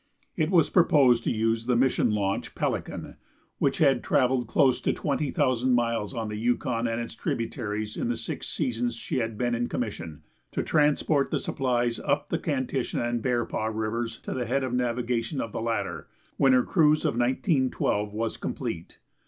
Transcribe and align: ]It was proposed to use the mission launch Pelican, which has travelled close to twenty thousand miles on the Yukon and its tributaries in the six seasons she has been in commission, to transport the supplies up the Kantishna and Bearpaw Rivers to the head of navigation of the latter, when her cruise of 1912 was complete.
]It 0.35 0.49
was 0.49 0.67
proposed 0.71 1.23
to 1.25 1.31
use 1.31 1.67
the 1.67 1.75
mission 1.75 2.09
launch 2.09 2.55
Pelican, 2.55 3.17
which 3.59 3.77
has 3.77 4.01
travelled 4.01 4.47
close 4.47 4.81
to 4.81 4.93
twenty 4.93 5.29
thousand 5.29 5.73
miles 5.73 6.15
on 6.15 6.27
the 6.27 6.37
Yukon 6.37 6.87
and 6.87 6.99
its 6.99 7.13
tributaries 7.13 7.95
in 7.95 8.09
the 8.09 8.17
six 8.17 8.47
seasons 8.47 8.95
she 8.95 9.17
has 9.17 9.35
been 9.35 9.53
in 9.53 9.69
commission, 9.69 10.23
to 10.53 10.63
transport 10.63 11.29
the 11.29 11.37
supplies 11.37 11.99
up 11.99 12.29
the 12.29 12.39
Kantishna 12.39 13.03
and 13.07 13.21
Bearpaw 13.21 13.69
Rivers 13.71 14.19
to 14.21 14.33
the 14.33 14.47
head 14.47 14.63
of 14.63 14.73
navigation 14.73 15.39
of 15.39 15.51
the 15.51 15.61
latter, 15.61 16.07
when 16.35 16.53
her 16.53 16.63
cruise 16.63 17.05
of 17.05 17.13
1912 17.15 18.11
was 18.11 18.37
complete. 18.37 18.97